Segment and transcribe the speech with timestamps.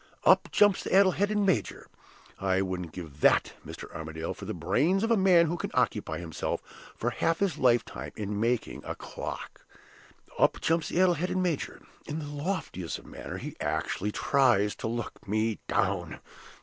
[0.25, 1.85] Up jumps the addle headed major
[2.39, 3.85] (I wouldn't give that, Mr.
[3.95, 6.59] Armadale, for the brains of a man who can occupy himself
[6.97, 9.63] for half his lifetime in making a clock!)
[10.39, 15.27] up jumps the addle headed major, in the loftiest manner, and actually tries to look
[15.27, 16.19] me down.